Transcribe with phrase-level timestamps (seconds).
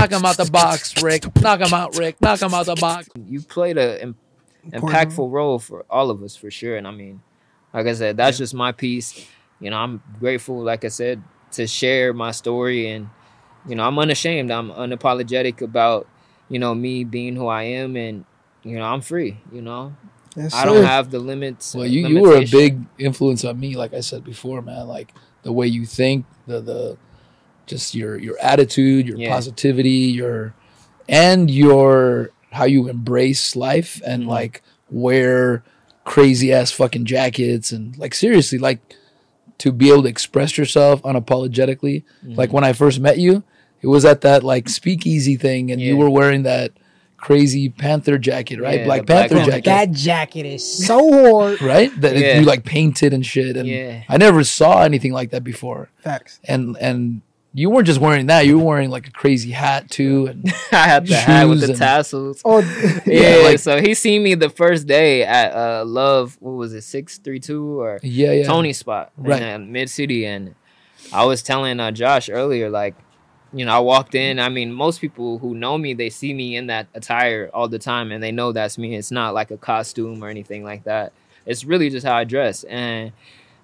[0.00, 1.24] Knock him out the box, Rick.
[1.42, 2.20] Knock him out, Rick.
[2.20, 3.08] Knock him out the box.
[3.26, 4.16] You played an im-
[4.64, 6.76] Important impactful role for all of us for sure.
[6.76, 7.22] And I mean,
[7.72, 9.26] like I said, that's just my piece.
[9.60, 13.08] You know, I'm grateful, like I said, to share my story and
[13.68, 14.50] you know, I'm unashamed.
[14.50, 16.06] I'm unapologetic about,
[16.48, 18.24] you know, me being who I am and
[18.62, 19.94] you know, I'm free, you know.
[20.36, 20.84] Yes, I don't sir.
[20.84, 21.74] have the limits.
[21.74, 24.86] Well, you, you were a big influence on me, like I said before, man.
[24.86, 25.12] Like
[25.42, 26.98] the way you think, the the
[27.70, 29.30] just your your attitude, your Yeah.
[29.32, 29.90] positivity,
[30.20, 30.52] your
[31.08, 34.28] and your how you embrace life and Mhm.
[34.28, 35.62] like wear
[36.04, 38.80] crazy ass fucking jackets and like seriously, like
[39.58, 42.02] to be able to express yourself unapologetically.
[42.26, 42.36] Mhm.
[42.36, 43.42] Like when I first met you,
[43.82, 46.72] it was at that like speakeasy thing, and you were wearing that
[47.18, 48.78] crazy Panther jacket, right?
[48.80, 51.60] Yeah, Black the Black Panther Panther jacket That jacket is so hard.
[51.74, 51.92] right?
[52.00, 53.56] That it- you like painted and shit.
[53.58, 54.02] And Yeah.
[54.08, 55.90] I never saw anything like that before.
[56.02, 56.40] Facts.
[56.44, 57.20] And and
[57.52, 60.26] you weren't just wearing that; you were wearing like a crazy hat too.
[60.28, 62.40] And I had the hat with the and- tassels.
[62.44, 62.58] Oh,
[63.06, 66.72] Yeah, Yeah, like- so he seen me the first day at uh Love, what was
[66.74, 69.42] it, six three two or yeah, yeah, Tony spot Right.
[69.42, 70.54] in Mid City, and
[71.12, 72.94] I was telling uh, Josh earlier, like,
[73.52, 74.38] you know, I walked in.
[74.38, 77.78] I mean, most people who know me, they see me in that attire all the
[77.80, 78.94] time, and they know that's me.
[78.94, 81.12] It's not like a costume or anything like that.
[81.46, 83.10] It's really just how I dress, and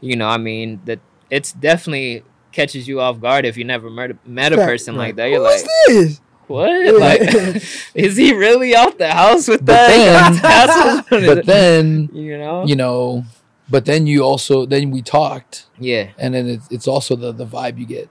[0.01, 0.99] you know, I mean, that
[1.31, 2.25] it's definitely
[2.57, 5.27] catches you off guard if you never met a, met a Right, person like that.
[5.31, 6.21] You're like, this?
[6.49, 6.95] what?
[7.01, 7.21] Like,
[7.95, 11.05] is he really out the house with But that?
[11.11, 13.25] his- But then you know, you know,
[13.69, 16.11] but then you also then we talked, yeah.
[16.19, 18.09] and then it's, it's also the the vibe you get.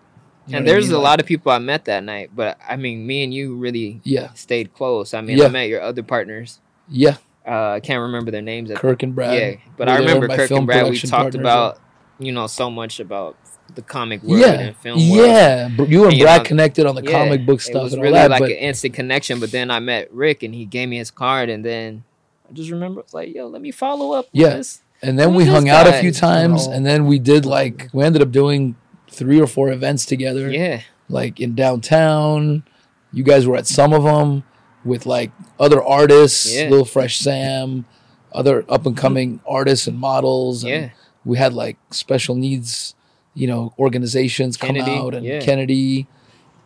[0.47, 0.93] You and what I there's mean?
[0.95, 3.55] a Like, lot of people I met that night, but I mean, me and you
[3.55, 5.13] really yeah, stayed close.
[5.15, 5.45] I mean, Yeah.
[5.45, 6.59] I met your other partners.
[6.87, 7.17] yeah.
[7.47, 8.71] Uh, I can't remember their names.
[8.71, 9.37] At Kirk and Brad.
[9.37, 10.89] yeah, but I remember Kirk and Brad.
[10.89, 11.77] We talked partners, about,
[12.19, 13.37] you know, so much about
[13.73, 15.27] the comic world yeah, and film world.
[15.27, 15.67] yeah.
[15.69, 17.81] Br- You and And, you Brad know, connected on the Yeah, comic book stuff.
[17.81, 18.31] It was and really all that.
[18.31, 19.39] like but an instant connection.
[19.39, 22.03] But then I met Rick, and he gave me his card, and then
[22.49, 24.25] I just remember it's like, yo, let me follow up.
[24.33, 24.61] with Yeah.
[25.01, 26.71] And then we hung out a few times, Oh.
[26.71, 28.75] and then we did like we ended up doing
[29.09, 32.63] three or four events together, yeah, like in downtown.
[33.11, 34.43] You guys were at some of them
[34.83, 36.69] with like other artists, Yeah.
[36.69, 37.85] Lil Fresh Sam,
[38.33, 40.63] other up and coming artists and models.
[40.63, 40.89] And yeah,
[41.25, 42.95] we had like special needs,
[43.33, 45.39] you know, organizations come out and yeah.
[45.41, 46.07] Kennedy.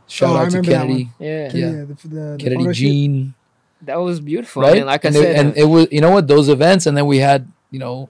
[0.07, 1.51] Shout Oh, I out to remember that Kennedy, yeah.
[1.53, 1.71] Yeah.
[1.71, 2.73] the, the, the Kennedy photo shoot.
[2.73, 3.33] Jean,
[3.83, 4.63] That was beautiful.
[4.63, 4.77] right?
[4.77, 6.97] And like I said, it, and uh, it was you know what those events, and
[6.97, 8.09] then we had you know,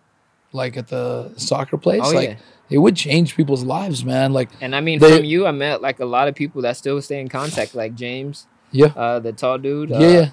[0.53, 2.35] like at the soccer place, oh like yeah.
[2.69, 4.31] it would change people's lives, man.
[4.31, 6.77] Like And I mean, They- from you, I met like a lot of people that
[6.77, 8.87] still stay in contact, like James, Yeah.
[8.95, 9.89] uh, the tall dude.
[9.89, 10.29] yeah, uh, yeah,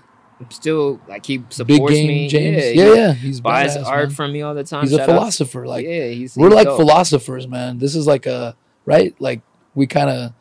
[0.51, 2.29] Still, like he big supports game me.
[2.29, 2.63] James.
[2.77, 4.15] Yeah, Yeah, yeah, he he's buys badass, art man.
[4.15, 4.83] from me all the time.
[4.83, 5.67] He's a Shout out- philosopher.
[5.67, 6.77] Like yeah, he's we're he's like dope.
[6.79, 7.79] philosophers, man.
[7.79, 8.55] This is like a
[8.85, 9.15] right.
[9.19, 9.41] Like
[9.75, 10.33] we kind of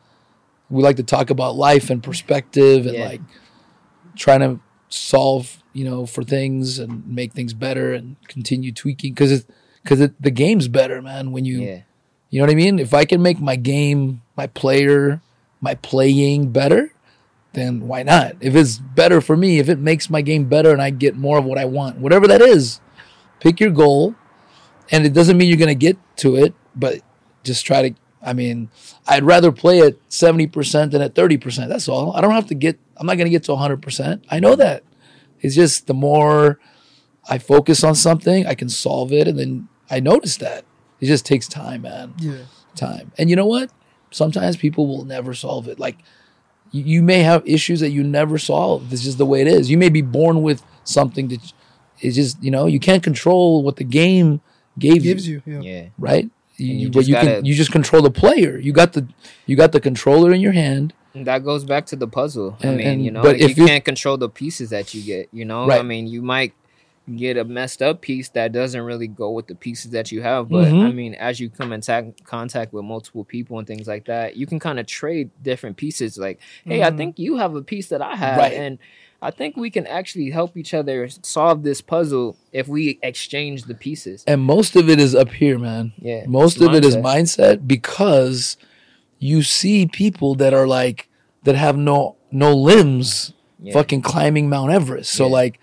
[0.68, 3.06] we like to talk about life and perspective and Yeah.
[3.08, 3.20] like
[4.16, 9.32] trying to solve you know for things and make things better and continue tweaking because
[9.32, 9.46] it
[9.82, 11.32] because it, the game's better, man.
[11.32, 11.80] When you Yeah,
[12.28, 12.78] You know what I mean?
[12.78, 15.22] If I can make my game, my player,
[15.60, 16.92] my playing better,
[17.56, 18.36] then why not?
[18.40, 21.38] If it's better for me, if it makes my game better and I get more
[21.38, 22.80] of what I want, whatever that is,
[23.40, 24.14] pick your goal.
[24.92, 27.00] And it doesn't mean you're going to get to it, but
[27.42, 27.94] just try to.
[28.22, 28.70] I mean,
[29.06, 31.68] I'd rather play at 70% than at 30%.
[31.68, 32.14] That's all.
[32.16, 34.24] I don't have to get, I'm not going to get to 100%.
[34.30, 34.82] I know that.
[35.40, 36.58] It's just the more
[37.28, 39.28] I focus on something, I can solve it.
[39.28, 40.64] And then I notice that.
[41.00, 42.46] It just takes time, man Yeah.
[42.74, 43.12] time.
[43.18, 43.70] And you know what?
[44.10, 45.78] Sometimes people will never solve it.
[45.78, 45.98] Like
[46.72, 48.90] you, you may have issues that you never solve.
[48.90, 49.70] This is the way it is.
[49.70, 51.40] You may be born with something that
[52.00, 54.40] is just you know you can't control what the game
[54.78, 55.60] gave Gives you, you.
[55.62, 55.70] Yeah.
[55.82, 56.30] yeah, right?
[56.58, 58.58] You, you but you gotta- can you just control the player.
[58.58, 59.06] You got the
[59.46, 60.92] you got the controller in your hand.
[61.14, 62.58] That goes back to the puzzle.
[62.62, 64.92] I mean, and- you know, but like, if you you- can't control the pieces that
[64.94, 65.28] you get.
[65.32, 65.80] You know, Right.
[65.80, 66.52] I mean, you might
[67.14, 70.48] get a messed up piece that doesn't really go with the pieces that you have.
[70.48, 70.88] But Mhm.
[70.88, 74.36] I mean, as you come in ta- contact with multiple people and things like that,
[74.36, 76.18] you can kind of trade different pieces.
[76.18, 76.96] Like, hey, I Mhm.
[76.96, 78.52] think you have a piece that I have, Right.
[78.54, 78.78] and
[79.22, 83.74] I think we can actually help each other solve this puzzle if we exchange the
[83.74, 84.24] pieces.
[84.26, 85.92] And most of it is up here, man.
[86.00, 87.58] Yeah, Most of it is mindset.
[87.60, 88.56] mindset because
[89.20, 91.08] you see people that are like
[91.44, 93.32] that have no no limbs
[93.62, 93.72] Yeah.
[93.72, 95.12] fucking climbing Mount Everest.
[95.12, 95.32] So Yeah.
[95.32, 95.60] like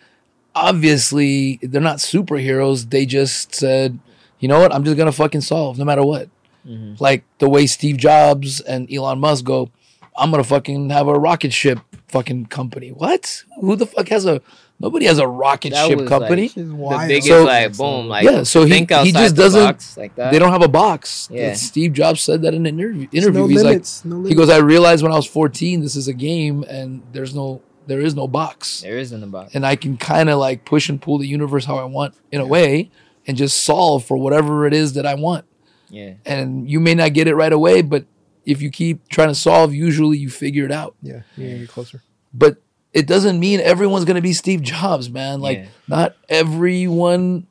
[0.55, 2.89] obviously they're not superheroes.
[2.89, 3.99] They just said,
[4.39, 6.29] you know what, I'm just gonna fucking solve no matter what.
[6.67, 6.99] Mhm.
[6.99, 9.69] Like the way Steve Jobs and Elon Musk go,
[10.17, 12.89] I'm gonna fucking have a rocket ship fucking company.
[12.89, 13.43] What?
[13.59, 14.41] Who the fuck has a?
[14.79, 16.41] Nobody has a rocket That ship was, company.
[16.43, 17.07] like, Shit's the wild.
[17.07, 20.15] biggest So- like boom like Yeah, so he- think he outside just doesn't- box like
[20.15, 20.31] that.
[20.31, 21.29] they don't have a box.
[21.31, 21.53] Yeah.
[21.53, 23.07] Steve Jobs said that in an interview.
[23.13, 23.41] Interview.
[23.41, 24.03] no He's like, limits.
[24.03, 24.29] no limits.
[24.29, 27.61] he goes, I realized when I was 14, this is a game, and there's no,
[27.87, 29.55] there is no box, there isn't a box.
[29.55, 32.39] and I can kind of like push and pull the universe how I want in
[32.41, 32.91] a way,
[33.27, 35.45] and just solve for whatever it is that I want.
[35.89, 38.05] Yeah, And you may not get it right away, but
[38.45, 40.95] if you keep trying to solve, usually you figure it out.
[41.03, 42.01] yeah, you're get closer.
[42.33, 42.57] but
[42.93, 45.39] it doesn't mean everyone's going to be Steve Jobs, man.
[45.41, 45.65] Like Yeah.
[45.87, 47.47] not everyone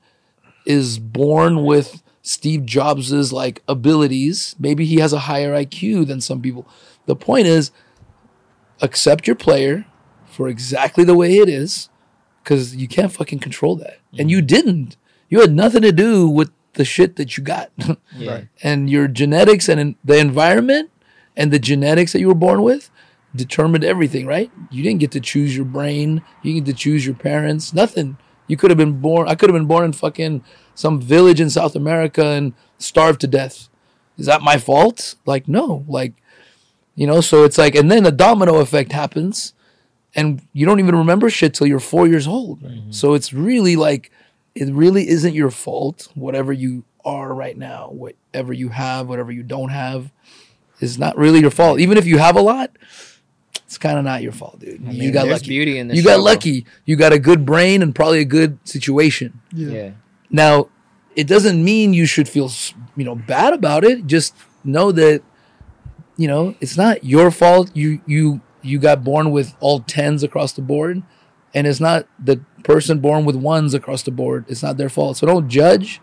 [0.66, 4.54] is born with Steve Jobs's like abilities.
[4.58, 6.66] Maybe he has a higher IQ than some people.
[7.06, 7.70] The point is
[8.80, 9.84] accept your player
[10.32, 11.88] for exactly the way it is
[12.44, 13.98] cuz you can't fucking control that.
[14.18, 14.46] And you mm-hmm.
[14.46, 14.96] didn't.
[15.28, 17.70] You had nothing to do with the shit that you got.
[18.16, 18.48] yeah, Right.
[18.62, 20.90] and your genetics and the environment
[21.36, 22.90] and the genetics that you were born with
[23.34, 24.50] determined everything, right?
[24.70, 26.22] You didn't get to choose your brain.
[26.42, 27.72] You didn't get to choose your parents.
[27.72, 28.18] Nothing.
[28.46, 29.28] You could have been born.
[29.28, 30.44] I could have been born in fucking
[30.74, 33.68] some village in South America and starved to death.
[34.18, 35.14] Is that my fault?
[35.24, 35.84] Like, no.
[35.88, 36.12] Like,
[36.94, 39.54] you know, so it's like, and then the domino effect happens
[40.14, 42.60] and you don't even remember shit till you're four years old.
[42.62, 42.90] Mm-hmm.
[42.92, 44.10] So it's really like,
[44.54, 46.08] it really isn't your fault.
[46.14, 50.12] Whatever you are right now, whatever you have, whatever you don't have,
[50.80, 51.80] is not really your fault.
[51.80, 52.70] Even if you have a lot,
[53.64, 54.86] it's kind of not your fault, dude.
[54.86, 55.48] I you mean, got there's lucky.
[55.48, 56.24] beauty in the You got struggle.
[56.24, 56.66] lucky.
[56.84, 59.40] You got a good brain and probably a good situation.
[59.52, 59.68] Yeah.
[59.70, 59.90] Yeah,
[60.30, 60.68] Now,
[61.16, 62.50] it doesn't mean you should feel,
[62.96, 64.06] you know, bad about it.
[64.06, 65.22] Just know that,
[66.16, 67.70] you know, it's not your fault.
[67.74, 71.02] You you you got born with all tens across the board,
[71.54, 74.44] and it's not the person born with ones across the board.
[74.48, 75.18] It's not their fault.
[75.18, 76.00] So don't judge.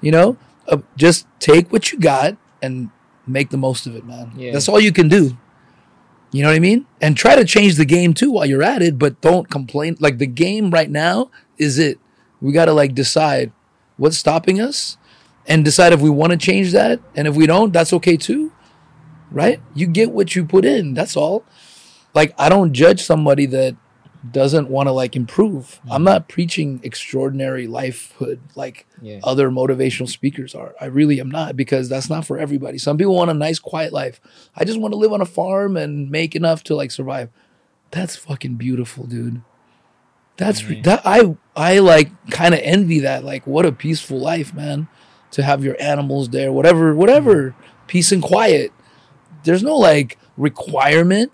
[0.00, 0.36] You know,
[0.68, 2.90] uh, just take what you got and
[3.26, 4.32] make the most of it, man.
[4.36, 4.52] Yeah.
[4.52, 5.36] That's all you can do.
[6.32, 6.86] You know what I mean?
[7.00, 9.96] And try to change the game too while you're at it, but don't complain.
[10.00, 11.98] Like the game right now is it.
[12.40, 13.52] We got to like decide
[13.96, 14.96] what's stopping us
[15.46, 17.00] and decide if we want to change that.
[17.14, 18.52] And if we don't, that's okay too.
[19.30, 19.60] Right?
[19.74, 20.94] You get what you put in.
[20.94, 21.44] That's all.
[22.14, 23.76] Like I don't judge somebody that
[24.30, 25.80] doesn't want to like improve.
[25.84, 26.04] I'm mm-hmm.
[26.04, 30.74] not preaching extraordinary lifehood like yeah, other motivational speakers are.
[30.80, 32.78] I really am not because that's not for everybody.
[32.78, 34.20] Some people want a nice quiet life.
[34.54, 37.30] I just want to live on a farm and make enough to like survive.
[37.90, 39.42] That's fucking beautiful, dude.
[40.36, 43.24] That's re- that I I like kind of envy that.
[43.24, 44.88] Like what a peaceful life, man.
[45.32, 47.86] To have your animals there, whatever, whatever, mm-hmm.
[47.86, 48.72] peace and quiet.
[49.44, 51.32] There's no like requirement,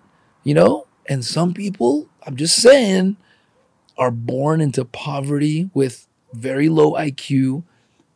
[0.48, 0.86] you know?
[1.06, 3.18] And some people, I'm just saying,
[3.98, 7.64] are born into poverty with very low IQ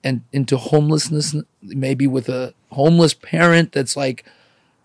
[0.03, 4.25] and into homelessness, maybe with a homeless parent that's like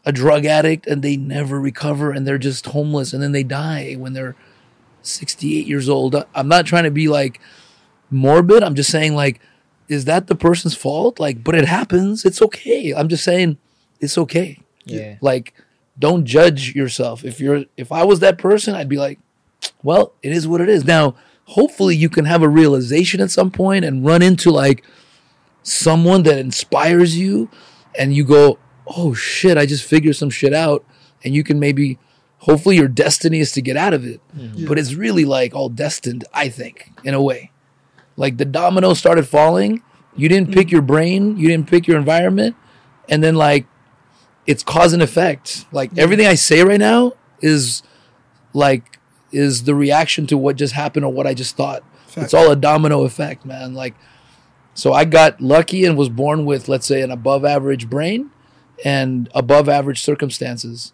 [0.03, 3.93] a drug addict and they never recover and they're just homeless and then they die
[3.93, 4.35] when they're
[5.01, 6.21] 68 years old.
[6.35, 7.39] I'm not trying to be like
[8.11, 8.61] morbid.
[8.61, 9.39] I'm just saying, like,
[9.87, 11.17] is that the person's fault?
[11.17, 12.25] Like, but it happens.
[12.25, 12.93] It's okay.
[12.93, 13.57] I'm just saying
[14.01, 14.59] it's okay.
[14.83, 15.53] yeah, Like,
[15.99, 17.23] don't judge yourself.
[17.23, 19.19] If you're if I was that person, I'd be like,
[19.83, 20.85] well, it is what it is.
[20.85, 21.15] Now,
[21.45, 24.83] hopefully you can have a realization at some point and run into like
[25.63, 27.49] someone that inspires you
[27.97, 30.85] and you go, "Oh shit, I just figured some shit out."
[31.23, 31.97] And you can maybe
[32.39, 34.21] hopefully your destiny is to get out of it.
[34.35, 34.67] Mm-hmm.
[34.67, 37.51] But it's really like all destined, I think, in a way.
[38.15, 39.81] Like the domino started falling,
[40.15, 40.71] you didn't pick mm.
[40.71, 42.55] your brain, you didn't pick your environment,
[43.09, 43.67] and then like
[44.47, 45.65] it's cause and effect.
[45.71, 47.83] Like everything I say right now is
[48.53, 48.97] like
[49.31, 51.83] is the reaction to what just happened or what I just thought.
[52.07, 52.25] Fact.
[52.25, 53.75] It's all a domino effect, man.
[53.75, 53.93] Like
[54.73, 58.31] so I got lucky and was born with let's say an above average brain
[58.83, 60.93] and above average circumstances.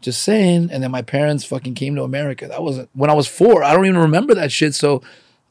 [0.00, 0.68] Just saying.
[0.72, 2.48] And then my parents fucking came to America.
[2.48, 3.62] That wasn't when I was 4.
[3.62, 4.74] I don't even remember that shit.
[4.74, 5.00] So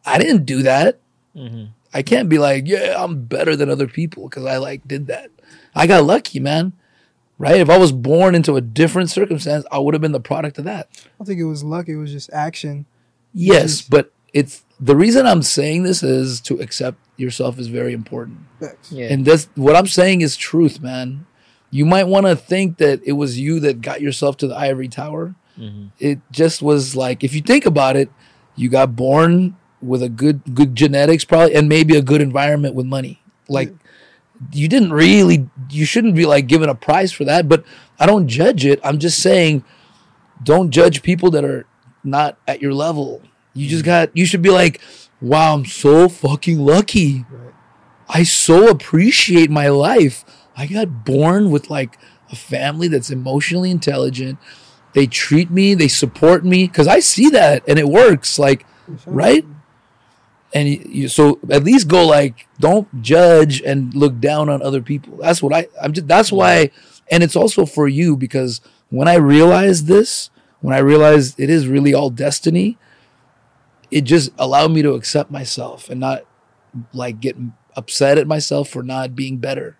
[0.05, 0.99] I didn't do that.
[1.35, 1.69] Mhm.
[1.93, 5.29] I can't be like, yeah, I'm better than other people because I like did that.
[5.73, 6.73] I got lucky, man.
[7.41, 7.59] Right?
[7.59, 10.65] If I was born into a different circumstance, I would have been the product of
[10.65, 10.89] that.
[11.05, 11.87] I don't think it was luck.
[11.89, 12.85] It was just action.
[13.33, 18.39] Yes, but it's the reason I'm saying this is to accept yourself is very important.
[18.59, 18.91] Facts.
[18.91, 19.07] yeah.
[19.11, 21.25] And this what I'm saying is truth, man.
[21.69, 24.87] You might want to think that it was you that got yourself to the ivory
[24.89, 25.35] tower.
[25.57, 25.91] Mhm.
[25.99, 28.09] It just was like if you think about it,
[28.55, 32.85] you got born with a good good genetics probably and maybe a good environment with
[32.85, 33.21] money.
[33.47, 33.73] Like
[34.51, 37.63] you didn't really you shouldn't be like given a prize for that, but
[37.99, 38.79] I don't judge it.
[38.83, 39.63] I'm just saying
[40.43, 41.65] don't judge people that are
[42.03, 43.21] not at your level.
[43.53, 44.81] You just got you should be like,
[45.21, 47.53] "Wow, I'm so fucking lucky." Right.
[48.09, 50.25] I so appreciate my life.
[50.57, 51.97] I got born with like
[52.31, 54.39] a family that's emotionally intelligent,
[54.93, 58.39] they treat me, they support me because I see that and it works.
[58.39, 58.65] Like,
[59.05, 59.45] right?
[60.53, 64.81] And you, you, so at least go like, don't judge and look down on other
[64.81, 65.17] people.
[65.17, 65.67] That's what I.
[65.81, 66.07] I'm just.
[66.07, 66.71] That's why,
[67.09, 70.29] and it's also for you because when I realized this,
[70.59, 72.77] when I realized it is really all destiny,
[73.89, 76.23] it just allowed me to accept myself and not
[76.93, 77.37] like get
[77.75, 79.77] upset at myself for not being better.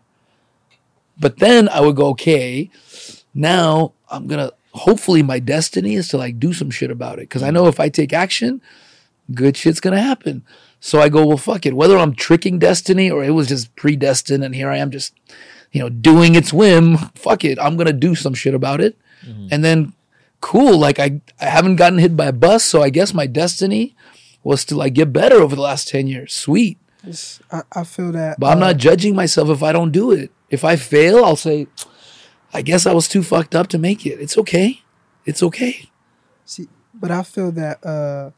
[1.20, 2.70] But then I would go, okay,
[3.34, 7.30] now I'm gonna hopefully my destiny is to like do some shit about it.
[7.30, 7.54] Cause I mm.
[7.54, 8.62] know if I take action,
[9.34, 10.44] good shit's gonna happen.
[10.80, 11.76] So I go, well, fuck it.
[11.76, 15.14] Whether I'm tricking destiny or it was just predestined and here I am just,
[15.72, 17.60] you know, doing its whim, fuck it.
[17.60, 18.98] I'm gonna do some shit about it.
[19.52, 19.94] And then
[20.42, 23.96] cool, like I, I haven't gotten hit by a bus, so I guess my destiny
[24.44, 26.34] was to like get better over the last 10 years.
[26.34, 26.80] Sweet.
[27.52, 28.40] I, I feel that.
[28.40, 30.32] But I'm uh, not judging myself if I don't do it.
[30.50, 31.68] If I fail, I'll say,
[32.52, 34.20] I guess I was too fucked up to make it.
[34.20, 34.82] It's okay.
[35.26, 35.90] It's okay.
[36.46, 37.86] See, but I feel that.
[37.86, 38.32] uh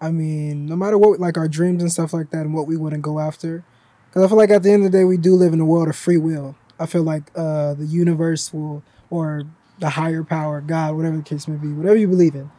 [0.00, 2.76] I mean, no matter what, like our dreams and stuff like that, and what we
[2.76, 3.64] want to go after,
[4.08, 5.64] because I feel like at the end of the day, we do live in a
[5.64, 6.56] world of free will.
[6.78, 9.44] I feel like uh the universe will, or
[9.78, 12.50] the higher power, God, whatever the case may be, whatever you believe in.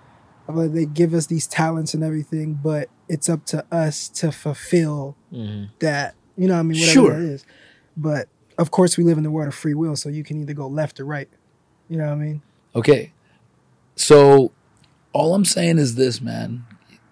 [0.47, 4.07] I feel like they give us these talents and everything, but it's up to us
[4.09, 5.69] to fulfill Mhm.
[5.79, 6.15] that.
[6.37, 7.13] You know, what I mean, whatever Sure.
[7.13, 7.45] that is.
[7.97, 8.27] But
[8.57, 10.67] of course, we live in the world of free will, so you can either go
[10.67, 11.29] left or right.
[11.89, 12.41] You know what I mean?
[12.75, 13.11] Okay.
[13.95, 14.51] So
[15.13, 16.65] all I'm saying is this, man.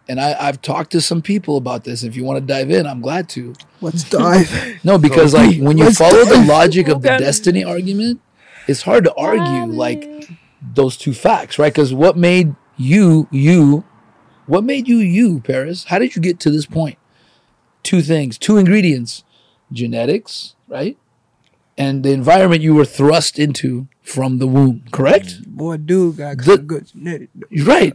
[0.07, 2.03] And I, I've talked to some people about this.
[2.03, 3.53] If you want to dive in, I'm glad to.
[3.81, 4.51] Let's dive.
[4.83, 8.19] No, because like when you Let's follow the logic of the destiny argument,
[8.67, 10.29] it's hard to argue like
[10.61, 11.71] those two facts, right?
[11.71, 13.85] Because what made you you?
[14.45, 15.85] What made you you, Paris?
[15.85, 16.97] How did you get to this point?
[17.81, 19.23] Two things, two ingredients:
[19.71, 20.97] genetics, right,
[21.77, 24.83] and the environment you were thrust into from the womb.
[24.91, 25.27] Correct.
[25.41, 25.45] Mm.
[25.47, 27.29] Boy, dude got The- good genetic.
[27.49, 27.93] You're right.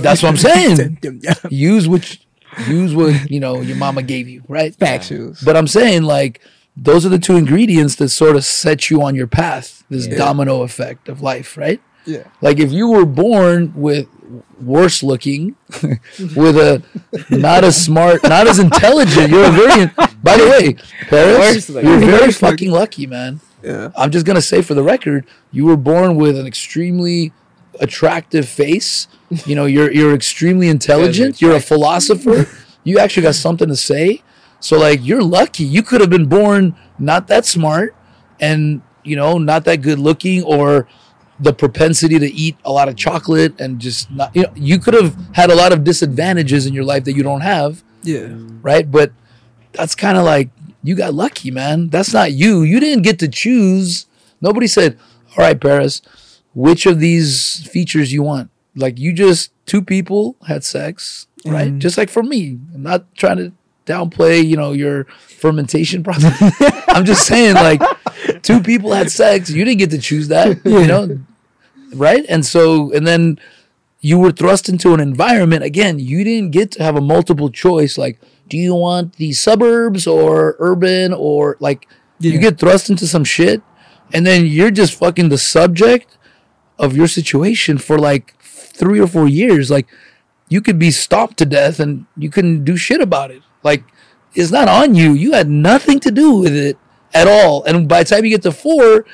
[0.00, 0.98] That's what I'm saying.
[1.50, 2.16] Use what
[2.68, 4.76] use what you know your mama gave you, right?
[4.76, 5.44] Factuals.
[5.44, 6.40] But I'm saying like
[6.76, 9.84] those are the two ingredients that sort of set you on your path.
[9.88, 10.16] This Yeah.
[10.16, 11.80] domino effect of life, right?
[12.06, 12.24] Yeah.
[12.40, 14.08] Like if you were born with
[14.60, 15.56] worse looking,
[16.36, 16.82] with a
[17.30, 19.86] not as smart, not as intelligent, you're a very.
[20.22, 20.76] By the way,
[21.08, 23.40] Paris, you're very fucking lucky, man.
[23.62, 23.90] Yeah.
[23.96, 27.32] I'm just gonna say for the record, you were born with an extremely
[27.80, 29.08] attractive face.
[29.44, 31.40] You know, you're you're extremely intelligent.
[31.40, 32.48] You're a philosopher.
[32.84, 34.22] You actually got something to say.
[34.60, 35.64] So like, you're lucky.
[35.64, 37.94] You could have been born not that smart,
[38.40, 40.88] and you know, not that good looking, or
[41.38, 44.34] the propensity to eat a lot of chocolate and just not.
[44.34, 47.22] You know, you could have had a lot of disadvantages in your life that you
[47.22, 48.28] don't have Yeah.
[48.62, 48.90] right?
[48.90, 49.12] But
[49.72, 50.48] that's kind of like
[50.82, 51.88] you got lucky, man.
[51.90, 52.62] That's not you.
[52.62, 54.06] You didn't get to choose.
[54.40, 54.96] Nobody said,
[55.36, 56.00] "All right, Paris,
[56.54, 61.72] which of these features you want?" Like you just two people had sex, right?
[61.72, 61.78] Mhm.
[61.78, 62.58] Just like for me.
[62.74, 63.52] I'm not trying to
[63.86, 66.36] downplay, you know, your fermentation process.
[66.88, 67.82] I'm just saying, like,
[68.42, 69.50] two people had sex.
[69.50, 71.18] You didn't get to choose that, you know,
[71.94, 72.24] right?
[72.28, 73.38] And so, and then
[74.06, 77.98] you were thrust into an environment again you didn't get to have a multiple choice
[77.98, 81.88] like do you want the suburbs or urban or like
[82.20, 83.62] you get thrust into some shit
[84.12, 86.16] and then you're just fucking the subject
[86.78, 89.88] of your situation for like three or four years like
[90.48, 93.84] you could be stomped to death and you couldn't do shit about it like
[94.34, 96.76] it's not on you you had nothing to do with it
[97.12, 99.04] at all and by the time you get to four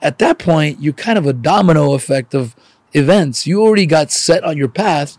[0.00, 2.56] at that point, you're kind of a domino effect of
[2.92, 3.46] events.
[3.46, 5.16] You already got set on your path.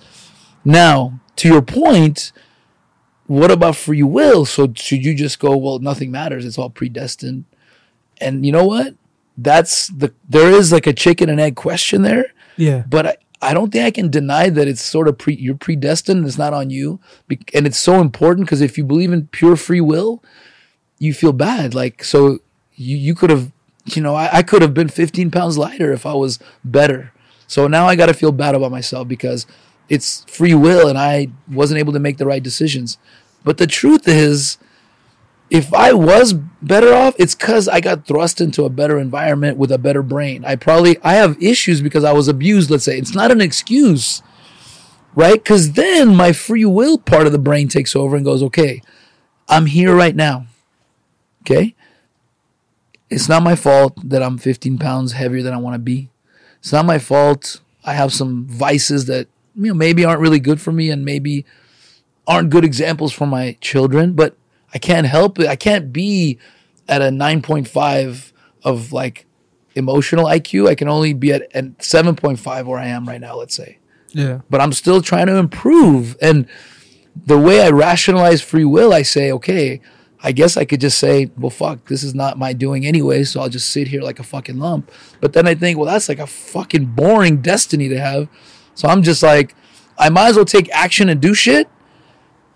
[0.66, 2.34] Now, to your point,
[3.28, 4.44] what about free will?
[4.46, 6.44] So should you just go, well, nothing matters.
[6.46, 7.46] It's all predestined.
[8.20, 8.96] And you know what?
[9.38, 12.84] That's the there is like a chicken and egg question there, Yeah.
[12.90, 16.26] but I, I don't think I can deny that it's sort of pre you're predestined.
[16.26, 17.00] It's not on you.
[17.54, 20.24] And it's so important because if you believe in pure free will,
[21.00, 21.74] you feel bad.
[21.74, 22.40] Like so
[22.76, 23.52] you you could have
[23.86, 27.12] you know, I, I could have been 15 pounds lighter if I was better.
[27.48, 29.46] So now I got to feel bad about myself because
[29.90, 32.98] it's free will and I wasn't able to make the right decisions.
[33.44, 34.58] But the truth is,
[35.54, 39.72] if I was better off, it's because I got thrust into a better environment with
[39.72, 40.44] a better brain.
[40.44, 42.72] I probably I have issues because I was abused.
[42.72, 44.24] Let's say it's not an excuse,
[45.14, 45.36] right?
[45.36, 48.82] Because then my free will part of the brain takes over and goes, okay,
[49.48, 50.48] I'm here right now.
[51.42, 51.76] Okay,
[53.12, 56.10] it's not my fault that I'm 15 pounds heavier than I want to be.
[56.58, 57.62] It's not my fault.
[57.86, 61.46] I have some vices that you know maybe aren't really good for me and maybe
[62.26, 64.36] aren't good examples for my children, but
[64.74, 65.48] I can't help it.
[65.48, 66.40] I can't be
[66.88, 68.32] at a 9.5
[68.64, 69.26] of like
[69.76, 70.68] emotional IQ.
[70.68, 73.80] I can only be at, at 7.5 where I am right now, let's say.
[74.10, 74.42] Yeah.
[74.50, 76.16] But I'm still trying to improve.
[76.22, 76.48] And
[77.26, 79.82] the way I rationalize free will, I say, okay,
[80.22, 83.42] I guess I could just say, well, fuck, this is not my doing anyway, so
[83.42, 84.90] I'll just sit here like a fucking lump.
[85.20, 88.30] But then I think, well, that's like a fucking boring destiny to have.
[88.74, 89.54] So I'm just like,
[89.98, 91.70] I might as well take action and do shit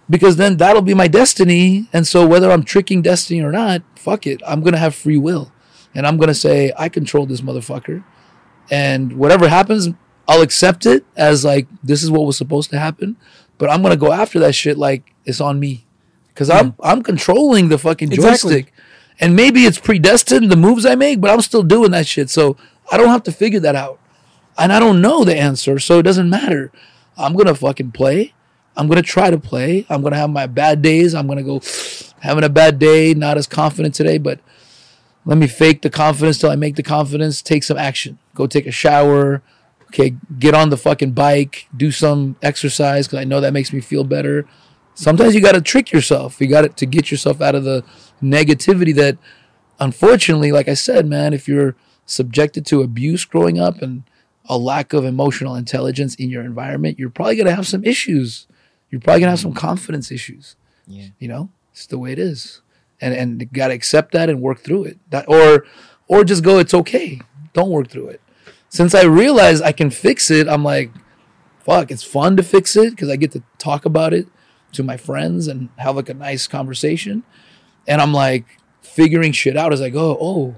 [0.10, 1.88] because then that'll be my destiny.
[1.94, 5.52] And so whether I'm tricking destiny or not, fuck it, I'm gonna have free will,
[5.94, 8.04] and I'm gonna say I control this motherfucker,
[8.72, 9.90] and whatever happens,
[10.28, 13.18] I'll accept it as like this is what was supposed to happen.
[13.58, 15.86] But I'm gonna go after that shit like it's on me,
[16.34, 18.52] because I'm I'm controlling the fucking Exactly.
[18.52, 18.74] joystick,
[19.20, 22.30] and maybe it's predestined the moves I make, but I'm still doing that shit.
[22.30, 22.56] So
[22.92, 24.00] I don't have to figure that out,
[24.58, 26.72] and I don't know the answer, so it doesn't matter.
[27.18, 28.34] I'm gonna fucking play.
[28.78, 29.86] I'm gonna try to play.
[29.90, 31.16] I'm gonna have my bad days.
[31.16, 31.62] I'm gonna go
[32.20, 34.40] having a bad day, not as confident today, but
[35.26, 37.42] let me fake the confidence till I make the confidence.
[37.42, 38.18] Take some action.
[38.36, 39.42] Go take a shower.
[39.88, 41.68] Okay, get on the fucking bike.
[41.76, 44.48] Do some exercise because I know that makes me feel better.
[44.94, 46.40] Sometimes you got to trick yourself.
[46.40, 47.84] You got to to get yourself out of the
[48.22, 49.18] negativity that,
[49.80, 54.04] unfortunately, like I said, man, if you're subjected to abuse growing up and
[54.46, 58.48] a lack of emotional intelligence in your environment, you're probably gonna have some issues.
[58.90, 60.56] You're probably gonna have some confidence issues.
[60.86, 61.08] Yeah.
[61.20, 62.62] You know, it's the way it is,
[63.02, 65.00] and and you gotta accept that and work through it.
[65.10, 65.66] That or
[66.08, 67.22] or just go, it's okay.
[67.54, 68.22] Don't work through it.
[68.70, 70.92] Since I realize I can fix it, I'm like,
[71.60, 74.28] fuck, it's fun to fix it because I get to talk about it
[74.74, 77.24] to my friends and have like a nice conversation.
[77.88, 78.46] And I'm like
[78.82, 80.18] figuring shit out as I go.
[80.20, 80.56] Oh,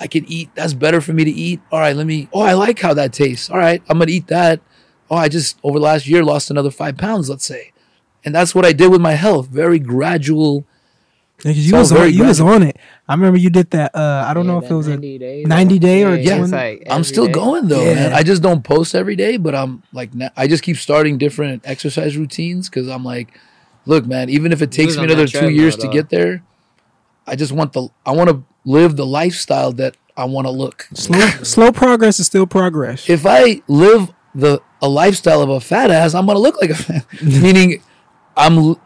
[0.00, 0.50] I can eat.
[0.54, 1.60] That's better for me to eat.
[1.70, 2.28] All right, let me.
[2.32, 3.50] Oh, I like how that tastes.
[3.50, 4.60] All right, I'm gonna eat that.
[5.10, 7.28] Oh, I just over the last year lost another five pounds.
[7.30, 7.72] Let's say,
[8.24, 9.48] and that's what I did with my health.
[9.48, 10.64] Very gradual.
[11.44, 12.76] Yeah, 'cause you So was on, very you was on it.
[13.08, 13.94] I remember you did that.
[13.94, 16.16] Uh, I don't Yeah, know if it that was a 90 day, 90 day or
[16.16, 17.32] yeah, twen- it's like I'm still day.
[17.32, 17.94] going though, Yeah.
[17.94, 18.12] man.
[18.12, 22.16] I just don't post every day, but I'm like, I just keep starting different exercise
[22.18, 23.28] routines because I'm like,
[23.86, 26.42] look, man, even if it takes me another two years to get there,
[27.26, 30.88] I just want the, I want to live the lifestyle that I want to look.
[30.94, 31.20] slow.
[31.44, 33.08] slow progress is still progress.
[33.08, 36.74] if I live the a lifestyle of a fat ass, I'm gonna look like a
[36.74, 37.04] fat.
[37.22, 37.82] Meaning,
[38.36, 38.76] I'm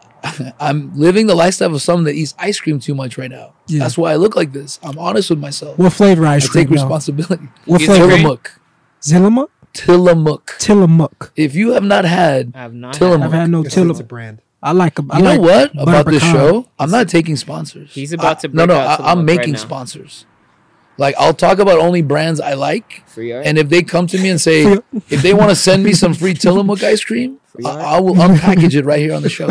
[0.59, 3.53] I'm living the lifestyle of someone that eats ice cream too much right now.
[3.67, 3.79] Yeah.
[3.79, 4.79] That's why I look like this.
[4.83, 5.77] I'm honest with myself.
[5.77, 6.63] what flavor I ice cream?
[6.65, 6.81] take though?
[6.83, 7.47] responsibility.
[7.65, 8.03] What You flavor?
[8.05, 8.17] agree?
[8.17, 8.59] Tillamook.
[9.01, 9.51] Tillamook.
[9.73, 10.55] Tillamook.
[10.59, 11.33] Tillamook.
[11.35, 12.93] If you have not had I have not.
[12.93, 13.25] Tillamook.
[13.25, 14.41] I've had no It's, it's a brand.
[14.61, 14.97] I like.
[14.97, 16.69] a- I You know like what butter about this show?
[16.79, 17.93] I'm not taking sponsors.
[17.93, 18.81] He's about to I- no, break no.
[18.81, 19.59] out I, I'm right making now.
[19.59, 20.25] sponsors.
[20.97, 23.45] Like I'll talk about only brands I like, Free art.
[23.45, 24.77] and if they come to me and say
[25.09, 27.69] if they want to send me some free Tillamook ice cream, I.
[27.69, 29.47] I will unpackage it right here on the show,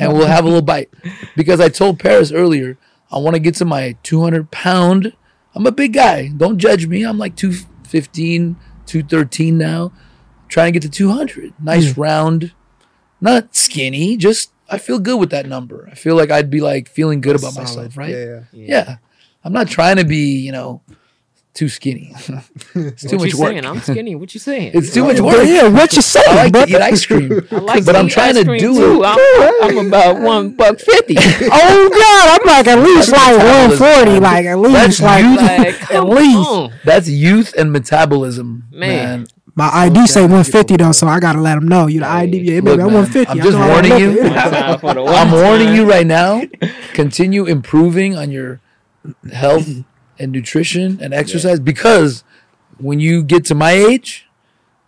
[0.00, 0.90] and we'll have a little bite.
[1.36, 2.78] Because I told Paris earlier,
[3.10, 5.14] I want to get to my 200 pound.
[5.54, 6.28] I'm a big guy.
[6.28, 7.04] Don't judge me.
[7.04, 9.92] I'm like 215, 213 now.
[10.48, 11.54] Trying to get to 200.
[11.60, 12.00] Nice hmm.
[12.00, 12.52] round,
[13.20, 14.16] not skinny.
[14.16, 15.88] Just I feel good with that number.
[15.90, 17.66] I feel like I'd be like feeling good about Solid.
[17.66, 18.10] myself, right?
[18.10, 18.66] Yeah, yeah.
[18.68, 18.96] Yeah.
[19.44, 20.82] I'm not trying to be, you know,
[21.54, 22.12] too skinny.
[22.74, 23.50] it's too what much you work.
[23.50, 23.66] saying?
[23.66, 24.14] I'm skinny.
[24.14, 24.72] What you saying?
[24.74, 25.46] It's too much work.
[25.46, 26.26] yeah, what you saying?
[26.28, 26.64] I like bro?
[26.66, 27.32] to eat ice cream.
[27.50, 29.02] I like but to I'm eat trying ice to do too.
[29.02, 29.06] it.
[29.06, 31.16] I'm, I'm about one buck fifty.
[31.18, 35.40] oh God, I'm like at least like 140, like at That's least like, youth.
[35.40, 36.48] like, at least.
[36.48, 36.72] on.
[36.84, 39.20] That's youth and metabolism, Man.
[39.20, 39.26] man.
[39.56, 41.88] My ID say 150 though, so I gotta let them know.
[41.88, 43.28] You the ID, yeah, look, baby, I'm 150.
[43.28, 44.22] I'm just know how to warning you.
[44.22, 44.22] it.
[44.22, 46.42] One time for the one I'm warning you right now.
[46.94, 48.60] Continue improving on your
[49.32, 49.68] health
[50.18, 52.24] and nutrition and exercise because
[52.78, 54.26] when you get to my age,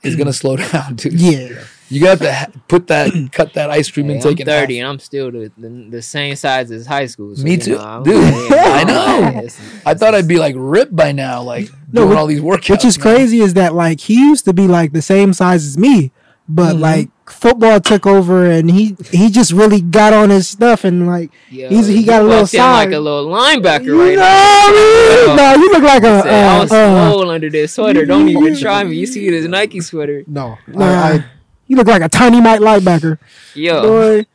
[0.03, 1.13] it's gonna slow down, dude.
[1.15, 4.49] Yeah, You got to ha- put that, cut that ice cream Hey, intake I'm in
[4.49, 4.63] half.
[4.63, 7.37] 30 and I'm still the, the, the same size as high school.
[7.37, 7.79] So, Me you too.
[7.79, 8.15] know, Dude,
[8.51, 9.47] yeah, I know.
[9.87, 12.71] I thought I'd be like ripped by now, like No, doing which- all these workouts.
[12.71, 13.03] which is man.
[13.17, 16.13] crazy is that like he used to be like the same size as me,
[16.49, 16.81] but Mhm.
[16.81, 21.31] like football took over and he he just really got on his stuff and like
[21.51, 24.23] Yo, He's- he got a little walks in like a little linebacker you right know
[24.23, 24.29] now.
[24.29, 25.37] what I mean?
[25.37, 28.05] No, you look like a Say, I was uh, uh, under this sweater.
[28.05, 28.97] Don't even try me.
[28.97, 30.25] You see this Nike sweater.
[30.27, 31.25] No, nah, I, I,
[31.69, 33.19] you look like a tiny Mike linebacker.
[33.55, 34.27] Yo, Boy,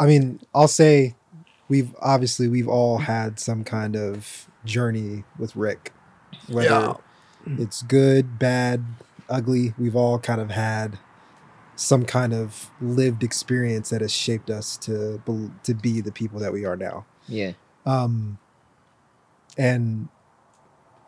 [0.00, 1.14] I mean, I'll say
[1.68, 5.92] we've obviously we've all had some kind of journey with Rick,
[6.48, 6.94] whether Yeah.
[7.58, 8.84] it's good, bad,
[9.28, 9.74] ugly.
[9.78, 10.98] We've all kind of had
[11.80, 15.18] some kind of lived experience that has shaped us to
[15.62, 17.06] to be the people that we are now.
[17.26, 17.52] yeah,
[17.86, 18.38] Um,
[19.56, 20.08] and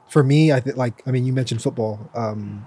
[0.08, 2.10] for me, I think like I mean, you mentioned football.
[2.14, 2.64] Um,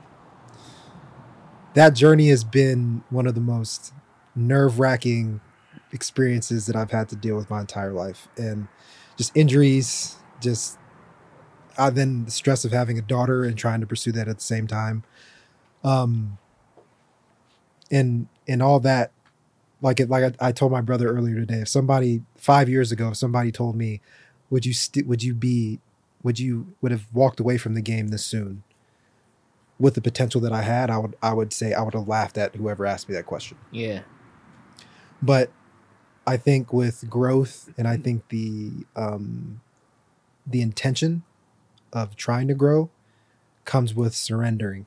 [1.74, 3.92] that journey has been one of the most
[4.36, 5.42] nerve wracking
[5.92, 8.68] experiences that I've had to deal with my entire life, and
[9.18, 10.78] just injuries, just
[11.76, 14.44] uh, then the stress of having a daughter and trying to pursue that at the
[14.44, 15.04] same time.
[15.84, 16.38] Um,
[17.92, 19.12] and and all that,
[19.82, 23.10] like it, like I, I told my brother earlier today, if somebody five years ago,
[23.10, 24.02] if somebody told me,
[24.50, 25.80] would you st- would you be,
[26.24, 28.64] would you would have walked away from the game this soon?
[29.78, 32.38] With the potential that I had, I would I would say I would have laughed
[32.38, 34.02] at whoever asked me that question Yeah.
[35.22, 35.52] but
[36.28, 39.62] I think with growth and I think the um,
[40.48, 41.24] the intention
[41.94, 42.90] of trying to grow
[43.64, 44.86] comes with surrendering.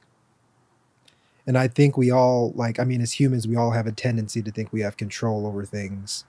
[1.48, 4.42] And I think we all like I mean as humans we all have a tendency
[4.42, 6.24] to think we have control over things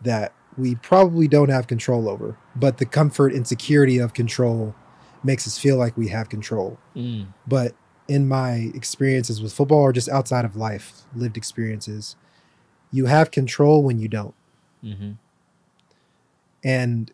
[0.00, 2.36] that we probably don't have control over.
[2.56, 4.74] But the comfort and security of control
[5.24, 7.26] makes us feel like we have control Mm.
[7.46, 7.74] but
[8.08, 12.16] in my experiences with football or just outside of life lived experiences
[12.90, 14.34] you have control when you don't
[14.84, 15.12] Mm-hmm.
[16.64, 17.12] and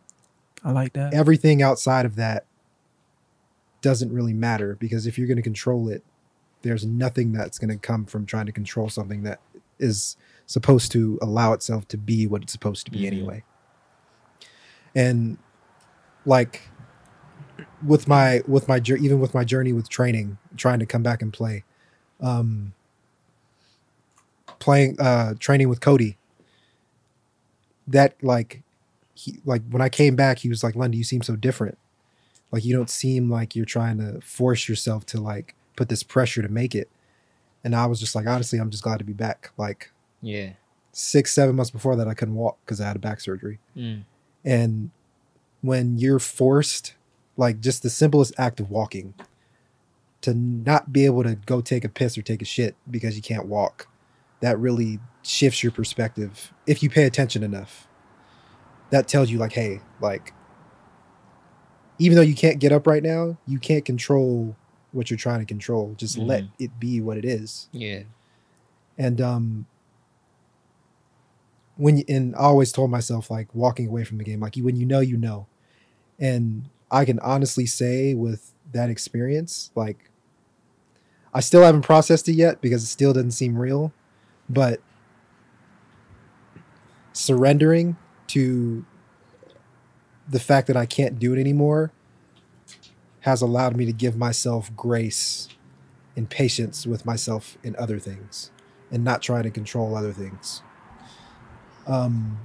[0.65, 1.13] I like that.
[1.15, 2.47] everything outside of that
[3.83, 6.03] doesn't really matter because if you're going to control it
[6.63, 9.41] there's nothing that's going to come from trying to control something that
[9.79, 10.17] is
[10.47, 13.07] supposed to allow itself to be what it's supposed to be Mhm.
[13.07, 13.45] anyway
[14.95, 15.39] and
[16.25, 16.63] like
[17.87, 21.33] with my with my even with my journey with training trying to come back and
[21.33, 21.65] play
[22.21, 22.73] um
[24.59, 26.17] playing uh training with Cody
[27.87, 28.63] that like
[29.15, 31.79] he like when I came back he was like Lundy you seem so different
[32.51, 36.43] like you don't seem like you're trying to force yourself to like put this pressure
[36.43, 36.89] to make it
[37.65, 40.51] and I was just like honestly I'm just glad to be back like Yeah.
[40.93, 44.03] six seven months before that I couldn't walk because I had a back surgery Mm.
[44.45, 44.91] and
[45.61, 46.95] when you're forced
[47.37, 49.15] like just the simplest act of walking
[50.23, 53.23] to not be able to go take a piss or take a shit because you
[53.23, 53.87] can't walk
[54.41, 57.87] that really shifts your perspective if you pay attention enough
[58.91, 60.33] that tells you like hey like
[62.01, 64.57] even though you can't get up right now you can't control
[64.93, 66.51] what you're trying to control just let Mhm.
[66.59, 68.03] it be what it is Yeah.
[68.97, 69.67] and um
[71.77, 74.65] when you, and I always told myself like walking away from the game like you
[74.65, 75.47] when you know you know
[76.19, 80.11] and I can honestly say with that experience like
[81.33, 83.93] I still haven't processed it yet because it still doesn't seem real
[84.49, 84.81] but
[87.13, 87.97] surrendering
[88.29, 88.85] to
[90.29, 91.91] the fact that I can't do it anymore
[93.21, 95.49] has allowed me to give myself grace
[96.17, 98.51] and patience with myself in other things
[98.91, 100.63] and not try to control other things.
[101.87, 102.39] Um,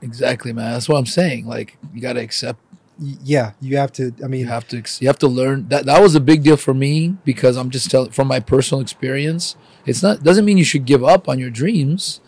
[0.00, 0.72] Exactly, man.
[0.74, 1.46] That's what I'm saying.
[1.46, 2.60] Like you got to accept.
[3.00, 4.12] yeah, you have to.
[4.22, 4.78] I mean, You have to.
[4.78, 5.86] ex- You have to learn that.
[5.86, 9.56] That was a big deal for me because I'm just telling from my personal experience.
[9.86, 12.20] It's not doesn't mean you should give up on your dreams.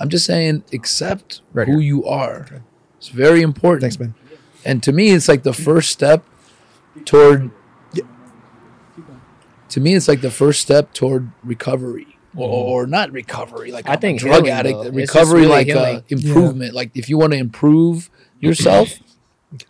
[0.00, 1.82] I'm just saying accept Right who here.
[1.82, 2.62] you are.
[2.98, 3.82] It's very important.
[3.82, 4.14] thanks, man.
[4.64, 6.24] And to me, it's like the first step
[7.04, 7.50] toward.
[9.70, 12.48] To me, it's like the first step toward recovery, or,
[12.82, 13.72] or not recovery.
[13.72, 13.90] Like Mm-hmm.
[13.90, 14.82] I I'm think drug healing, addict.
[14.84, 14.90] though.
[14.90, 16.04] Recovery, really like uh, healing.
[16.08, 16.74] improvement.
[16.74, 18.08] Like if you want to improve
[18.40, 18.90] yourself,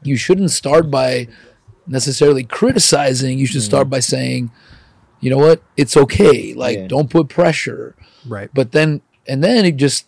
[0.02, 1.28] you shouldn't start by
[1.86, 3.38] necessarily criticizing.
[3.38, 4.50] You should start by saying,
[5.20, 6.52] you know what, it's okay.
[6.52, 6.86] Like Yeah.
[6.88, 7.96] don't put pressure.
[8.28, 8.50] Right.
[8.52, 10.06] But then and then you just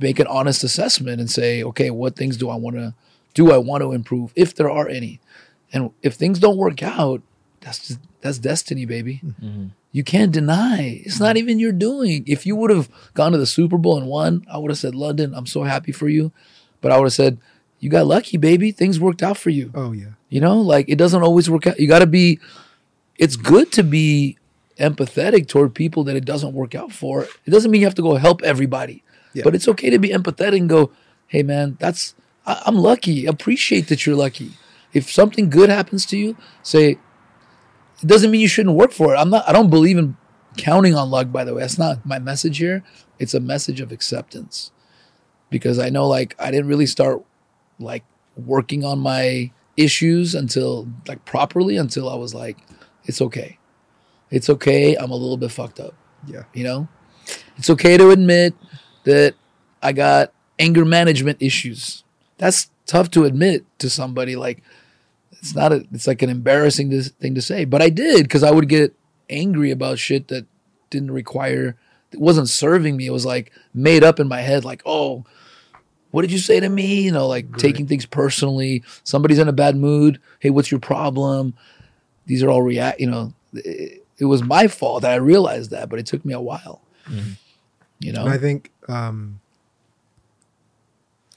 [0.00, 2.94] make an honest assessment and say, okay, what things do I want to
[3.34, 3.52] do?
[3.52, 5.20] I want to improve if there are any,
[5.76, 7.20] and if things don't work out,
[7.60, 9.20] that's just, that's destiny, baby.
[9.42, 9.70] Mhm.
[9.92, 11.02] You can't deny.
[11.04, 12.24] It's not even your doing.
[12.26, 14.94] If you would have gone to the Super Bowl and won, I would have said,
[14.94, 16.32] London, I'm so happy for you.
[16.80, 17.38] But I would have said,
[17.80, 18.72] you got lucky, baby.
[18.72, 19.70] Things worked out for you.
[19.74, 20.12] Oh yeah.
[20.28, 21.78] You know, like it doesn't always work out.
[21.80, 22.38] You got to be,
[23.18, 24.36] it's good to be
[24.78, 27.22] empathetic toward people that it doesn't work out for.
[27.46, 29.44] It doesn't mean you have to go help everybody, Yeah.
[29.44, 30.90] but it's okay to be empathetic and go,
[31.26, 32.14] hey, man, that's,
[32.46, 33.24] I, I'm lucky.
[33.26, 34.50] Appreciate that you're lucky.
[34.96, 36.92] If something good happens to you, say,
[38.02, 39.18] it doesn't mean you shouldn't work for it.
[39.18, 40.16] I'm not, I don't believe in
[40.56, 41.60] counting on luck, by the way.
[41.60, 42.82] That's not my message here.
[43.18, 44.70] It's a message of acceptance
[45.50, 47.22] because I know, like, I didn't really start
[47.78, 48.04] like
[48.36, 52.56] working on my issues until like properly until I was like,
[53.04, 53.58] it's okay.
[54.30, 54.94] It's okay.
[54.94, 55.94] I'm a little bit fucked up.
[56.26, 56.44] Yeah.
[56.54, 56.88] You know?
[57.58, 58.54] It's okay to admit
[59.04, 59.34] that
[59.82, 62.02] I got anger management issues.
[62.38, 64.36] That's tough to admit to somebody.
[64.36, 64.62] Like,
[65.46, 68.42] it's not a, it's like an embarrassing dis- thing to say, but I did because
[68.42, 68.94] I would get
[69.30, 70.46] angry about shit that
[70.90, 71.76] didn't require,
[72.12, 73.06] it wasn't serving me.
[73.06, 75.24] It was like made up in my head, like, oh,
[76.10, 77.02] what did you say to me?
[77.02, 77.58] You know, like Right.
[77.58, 78.82] taking things personally.
[79.04, 80.20] Somebody's in a bad mood.
[80.40, 81.54] Hey, what's your problem?
[82.26, 83.00] These are all react.
[83.00, 86.32] You know, it, it was my fault that I realized that, but it took me
[86.32, 86.80] a while.
[87.08, 87.36] Mhm.
[88.00, 89.40] You know, And I think um,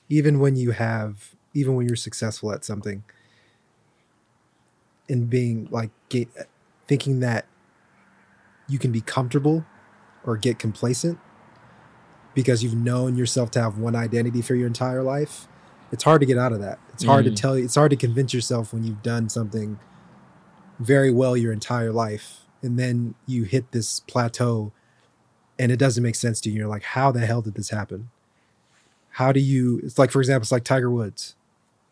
[0.10, 3.04] even when you have, even when you're successful at something,
[5.10, 6.30] in being like get,
[6.88, 7.46] thinking that
[8.70, 9.66] you can be comfortable
[10.24, 11.20] or get complacent
[12.34, 15.48] because you've known yourself to have one identity for your entire life.
[15.92, 16.80] It's hard to get out of that.
[16.94, 17.30] It's hard Mm.
[17.36, 17.66] to tell you.
[17.66, 19.80] It's hard to convince yourself when you've done something
[20.80, 24.72] very well your entire life, and then you hit this plateau,
[25.58, 26.60] and it doesn't make sense to you.
[26.60, 28.10] You're like, how the hell did this happen?
[29.14, 29.80] How do you?
[29.84, 31.36] It's like, for example, it's like Tiger Woods,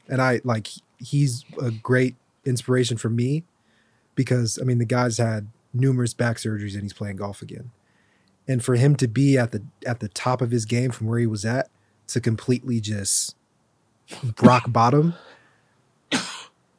[0.08, 0.68] and I like
[1.00, 2.16] he's a great
[2.48, 3.44] inspiration for me
[4.16, 7.72] because I mean the guy's had numerous back surgeries and he's playing golf again.
[8.48, 11.20] And for him to be at the at the top of his game from where
[11.20, 11.70] he was at
[12.08, 13.36] to completely just
[14.42, 15.14] rock bottom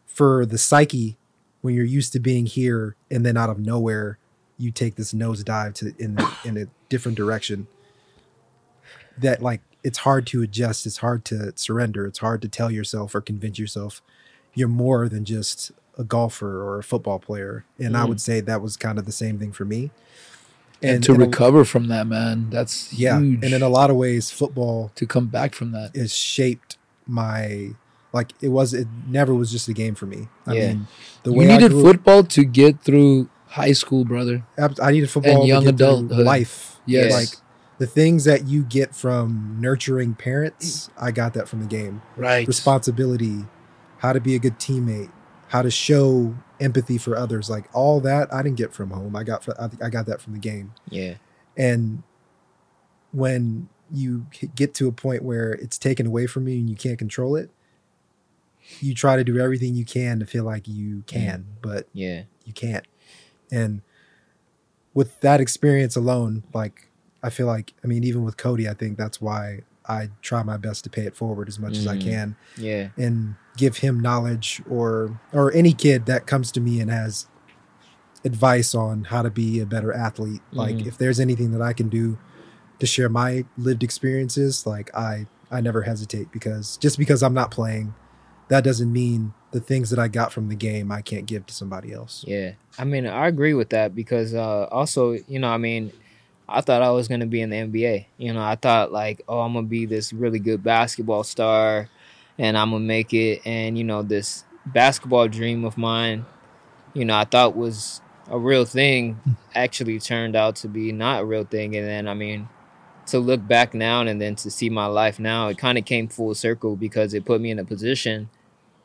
[0.07, 1.17] for the psyche
[1.61, 4.19] when you're used to being here and then out of nowhere
[4.57, 7.67] you take this nosedive to in in a different direction
[9.17, 13.15] that like it's hard to adjust it's hard to surrender it's hard to tell yourself
[13.15, 14.03] or convince yourself
[14.55, 18.09] you're more than just a golfer or a football player and i Mm.
[18.09, 19.91] would say that was kind of the same thing for me
[20.83, 23.45] And, to in a- recover from that, man, that's yeah huge.
[23.45, 27.71] and in a lot of ways football to come back from that is shaped my
[28.13, 30.69] like it was it never was just a game for me i Yeah.
[30.69, 30.87] mean
[31.25, 34.45] the You way I needed grew- football to get through high school, brother.
[34.81, 36.25] I needed football and young to adulthood.
[36.25, 36.77] life.
[36.85, 37.13] Yes.
[37.13, 37.29] Like
[37.79, 42.03] the things that you get from nurturing parents, I got that from the game.
[42.17, 42.47] Right.
[42.47, 43.47] Responsibility,
[43.99, 45.11] how to be a good teammate,
[45.49, 49.15] how to show empathy for others, like all that I didn't get from home.
[49.15, 50.73] I got I I got that from the game.
[50.89, 51.15] Yeah.
[51.57, 52.03] And
[53.13, 56.99] when you get to a point where it's taken away from you and you can't
[56.99, 57.51] control it,
[58.81, 61.07] you try to do everything you can to feel like you mm.
[61.07, 62.25] can, but Yeah.
[62.45, 62.87] you can't.
[63.51, 63.81] And
[64.95, 66.89] with that experience alone, like
[67.23, 70.57] I feel like I mean, even with Cody, I think that's why I try my
[70.57, 72.01] best to pay it forward as much as I Mm.
[72.03, 72.89] can Yeah.
[72.97, 77.27] and give him knowledge or or any kid that comes to me and has
[78.25, 80.43] advice on how to be a better athlete.
[80.53, 80.87] Like Mhm.
[80.87, 82.19] if there's anything that I can do
[82.81, 87.51] to share my lived experiences, like I I never hesitate because just because I'm not
[87.51, 87.95] playing,
[88.49, 91.55] that doesn't mean the things that I got from the game I can't give to
[91.55, 92.23] somebody else.
[92.29, 92.53] Yeah.
[92.79, 95.91] I mean, I agree with that because uh also, you know, I mean,
[96.49, 98.07] I thought I was going to be in the NBA.
[98.17, 101.89] You know, I thought like, oh, I'm going to be this really good basketball star
[102.39, 106.25] and I'm going to make it and you know, this basketball dream of mine,
[106.95, 109.21] you know, I thought was a real thing
[109.55, 112.49] actually turned out to be not a real thing and then I mean,
[113.07, 116.09] to look back now and then to see my life now, it kind of came
[116.09, 118.29] full circle because it put me in a position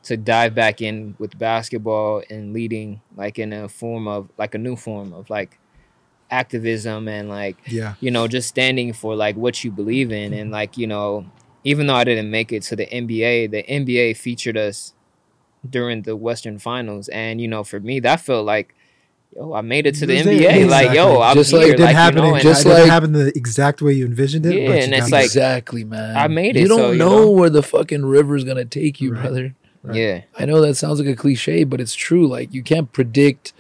[0.04, 4.58] to dive back in with basketball and leading like in a form of like a
[4.58, 5.60] new form of like
[6.34, 7.94] activism and like Yeah.
[8.00, 10.54] you know just standing for like what you believe in and mm-hmm.
[10.60, 11.26] like you know
[11.64, 14.94] even though I didn't make it to the NBA the NBA featured us
[15.70, 18.76] during the Western Finals and you know for me that felt like
[19.36, 20.40] yo I made it to the You was.
[20.42, 22.24] NBA like yo I'm Just here like it didn't like, happen.
[22.24, 24.56] you know, in- just it like- happen the exact way you envisioned it.
[24.56, 26.16] Yeah, but and it's like- exactly, man.
[26.18, 26.62] I made it.
[26.62, 27.32] You don't so, you know, know.
[27.32, 29.22] where the fucking river's gonna take you, Right.
[29.22, 29.56] brother.
[29.86, 29.96] Right.
[29.98, 32.26] yeah I know that sounds like a cliche, but it's true.
[32.28, 33.54] Like you can't predict.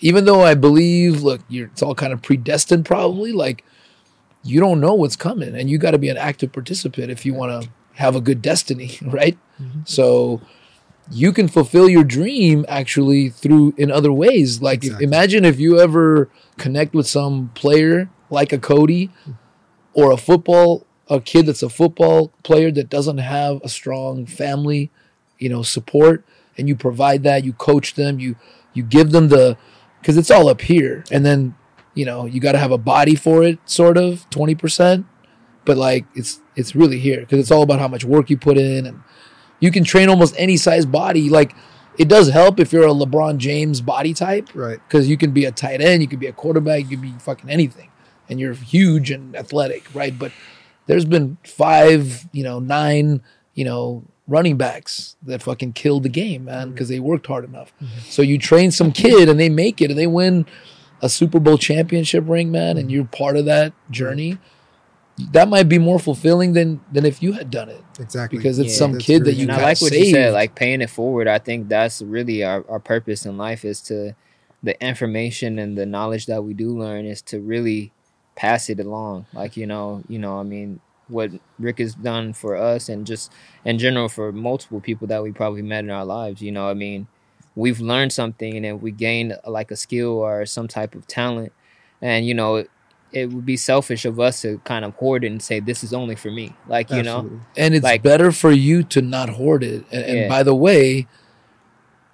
[0.00, 2.84] Even though I believe, look, you're, it's all kind of predestined.
[2.84, 3.64] Probably, like
[4.44, 7.34] you don't know what's coming, and you got to be an active participant if you
[7.34, 9.38] want to have a good destiny, right?
[9.60, 9.88] Mhm.
[9.88, 10.40] So
[11.10, 14.60] you can fulfill your dream actually through in other ways.
[14.60, 16.28] Like if- imagine if you ever
[16.58, 19.10] connect with some player like a Cody
[19.94, 24.90] or a football a kid that's a football player that doesn't have a strong family,
[25.38, 26.24] you know, support
[26.58, 28.34] and you provide that, you coach them, you
[28.74, 29.56] you give them the
[30.06, 31.04] cuz it's all up here.
[31.10, 31.54] And then,
[31.94, 35.04] you know, you got to have a body for it sort of 20%,
[35.64, 38.56] but like it's it's really here cuz it's all about how much work you put
[38.56, 38.86] in.
[38.86, 39.00] And
[39.58, 41.28] you can train almost any size body.
[41.28, 41.54] Like
[41.98, 44.48] it does help if you're a LeBron James body type.
[44.54, 44.78] Right.
[44.86, 47.14] because you can be a tight end, you can be a quarterback, you can be
[47.18, 47.90] fucking anything,
[48.28, 50.16] and you're huge and athletic, right?
[50.16, 50.32] But
[50.86, 53.22] there's been five, you know, nine,
[53.54, 56.72] you know, running backs that fucking killed the game, man, mm-hmm.
[56.72, 57.72] because they worked hard enough.
[57.76, 57.98] Mm-hmm.
[58.08, 60.46] So you train some kid and they make it and they win
[61.00, 62.90] a Super Bowl championship ring, man, and mm-hmm.
[62.90, 64.38] you're part of that journey.
[65.32, 68.38] That might be more fulfilling than than if you had done it Exactly.
[68.38, 68.78] because it's Yeah.
[68.78, 70.06] some That's kid that you and I kinda like what saved.
[70.06, 71.26] you said, like paying it forward.
[71.26, 74.14] I think that's really our, our purpose in life is to
[74.62, 77.92] the information and the knowledge that we do learn is to really
[78.34, 79.24] pass it along.
[79.32, 83.32] Like, you know, you know, I mean, what Rick has done for us and just
[83.64, 86.74] in general for multiple people that we probably met in our lives, you know, I
[86.74, 87.06] mean,
[87.54, 91.52] we've learned something and we gained like a skill or some type of talent
[92.02, 92.70] and you know, it,
[93.12, 95.94] it would be selfish of us to kind of hoard it and say this is
[95.94, 96.54] only for me.
[96.66, 99.84] Like, you know, and it's Like- better for you to not hoard it.
[99.92, 101.06] And, and by the way,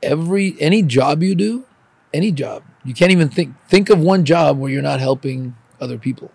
[0.03, 1.65] every any job you do,
[2.13, 5.99] any job, you can't even think think of one job where you're not helping other
[5.99, 6.31] people.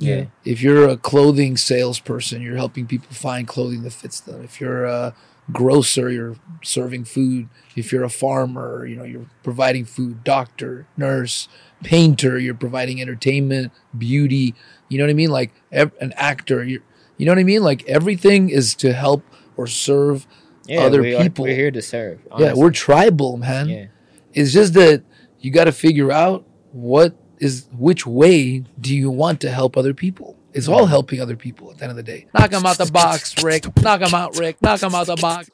[0.00, 0.24] Yeah.
[0.44, 4.42] If you're a clothing salesperson, you're helping people find clothing that fits them.
[4.42, 5.14] If you're a
[5.52, 7.48] grocer, you're serving food.
[7.76, 10.24] If you're a farmer, you know, you're providing food.
[10.24, 11.48] Doctor, nurse,
[11.82, 14.54] painter, you're providing entertainment, beauty.
[14.88, 15.30] You know what I mean?
[15.30, 16.82] Like ev- an actor, you
[17.18, 17.62] you know what I mean?
[17.62, 19.22] Like everything is to help
[19.56, 20.26] or serve
[20.66, 21.44] Yeah, other we are- people.
[21.44, 22.20] we're here to serve.
[22.38, 23.68] Yeah, we're tribal, man.
[23.68, 23.86] Yeah.
[24.32, 25.02] It's just that
[25.40, 29.94] you got to figure out what is which way do you want to help other
[29.94, 30.36] people.
[30.52, 30.88] It's all mm.
[30.88, 32.26] helping other people at the end of the day.
[32.34, 33.64] Knock them out the box, Rick.
[33.82, 34.60] Knock them out, Rick.
[34.60, 35.48] Knock them out the box.